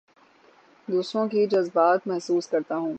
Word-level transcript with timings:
دوسروں 0.87 1.27
کے 1.27 1.45
جذبات 1.45 2.07
محسوس 2.07 2.47
کرتا 2.47 2.75
ہوں 2.75 2.89